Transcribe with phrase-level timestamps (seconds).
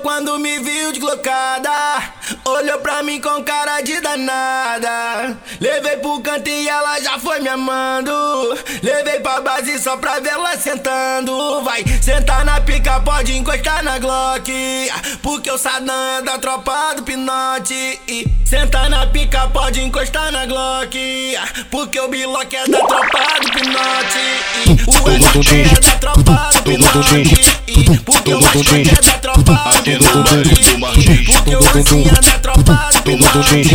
[0.00, 1.70] quando me viu deslocada.
[2.44, 5.36] Olhou pra mim com cara de danada.
[5.60, 8.12] Levei pro canto e ela já foi me amando.
[8.82, 11.62] Levei pra base só pra vê-la sentando.
[11.62, 14.52] Vai sentar na pica, pode encostar na Glock.
[15.22, 18.00] Porque o Sadam é da tropa do Pinote.
[18.44, 20.96] Senta na pica, pode encostar na Glock.
[21.70, 24.84] Porque o Biloc é da tropa do Pinote.
[24.86, 27.54] O ST é da tropa do Pinote.
[28.04, 29.98] Porque o Mascote é da tropa do Pinote.
[31.26, 33.68] Porque o Ancinha é da tropa do Pinote.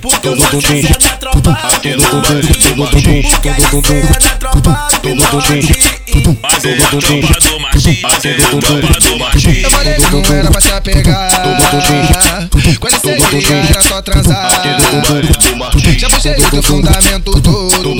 [0.00, 3.22] Porque o é da tropa do Pinote.
[3.22, 5.92] Porque a IC é da tropa do Pinote.
[6.42, 9.62] Mas é a tropa do machinho, mas é a tropa do machinho.
[9.62, 11.28] Eu falei não era pra se apegar.
[12.80, 14.50] Quando você ia era só transar.
[15.98, 17.96] Já puxei do fundamento todo.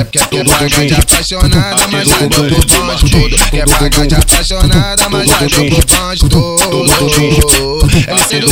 [0.00, 3.36] Quer, quer, quer, pagar de apaixonada, mas deu pro bonde todo.
[3.50, 6.86] Quer pagar de apaixonada, mas deu pro bonde todo.
[8.08, 8.48] LC do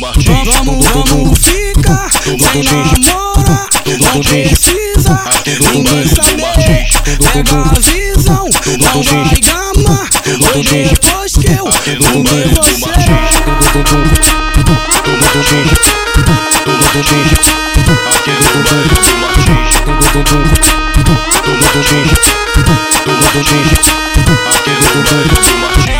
[0.00, 0.24] Martins.
[0.26, 3.68] Vamos, vamos ficar sem namora,
[4.00, 5.24] não precisa
[5.72, 6.88] ninguém saber.
[7.32, 8.48] Pega a visão,
[8.80, 10.10] não vai gamar.
[10.50, 11.70] Foi depois que eu
[12.02, 12.90] fumei você.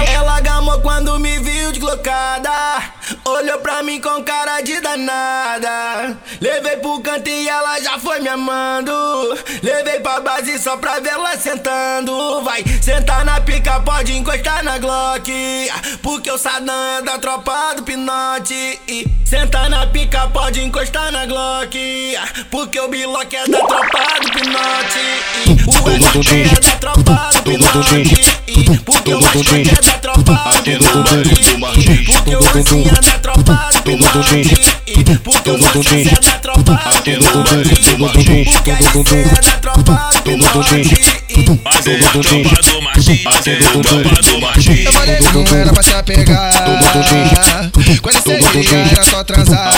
[0.07, 2.51] Ela gamou quando me viu deslocada.
[3.25, 5.44] Olhou pra mim com cara de danada.
[6.41, 8.93] Levei pro canto e ela já foi me amando.
[9.63, 12.43] Levei pra base só pra vê-la sentando.
[12.43, 15.33] Vai sentar na pica, pode encostar na Glock.
[16.03, 18.81] Porque o Sadam é da tropa do Pinote.
[19.25, 21.77] Senta na pica, pode encostar na Glock.
[22.51, 25.05] Porque o Biloc é da tropa do Pinote.
[25.67, 28.85] O ST é da tropa do Pinote.
[28.85, 30.79] Porque o Mascote é da tropa do Pinote.
[32.07, 34.43] Porque Ancinha é da tropa do Pinote.
[35.23, 37.55] Porque Sucesso é da tropa do Pinote.
[38.53, 41.15] Porque IC é da tropa do Pinote.
[41.65, 44.85] Mas é a tropa do machinho, mas é a tropa do machinho.
[44.85, 46.51] Eu falei não era pra se apegar.
[48.03, 49.73] Quando você ia era só transar.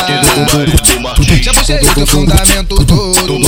[1.42, 3.40] Já puxei do fundamento todo.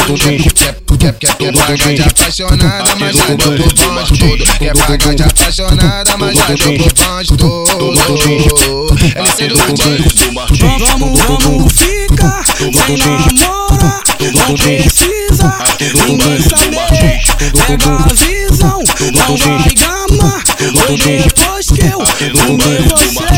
[0.98, 4.44] Quer, quer, quer, pagar de apaixonada, mas já deu pro bonde todo.
[4.58, 7.92] Quer pagar de apaixonada, mas já deu pro bonde todo.
[9.14, 9.56] LC do
[10.32, 10.58] Martins.
[10.58, 14.02] Vamos, vamos ficar sem namora,
[14.34, 15.58] não precisa
[16.06, 17.20] ninguém saber.
[17.66, 18.82] Pega a visão,
[19.14, 20.42] não vai gamar.
[20.84, 22.00] Foi depois que eu
[22.34, 23.28] fumei você.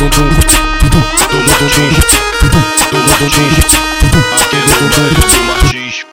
[0.00, 0.08] Aqui
[4.56, 5.49] do Martins.